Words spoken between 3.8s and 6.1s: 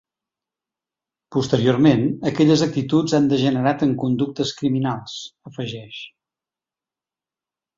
en conductes criminals, afegeix.